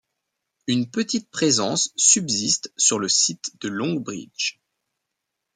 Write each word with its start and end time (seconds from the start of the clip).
Une 0.65 0.89
petite 0.89 1.29
présence 1.29 1.93
subsiste 1.95 2.73
sur 2.75 2.97
le 2.97 3.07
site 3.07 3.51
de 3.59 3.67
Longbridge. 3.69 4.57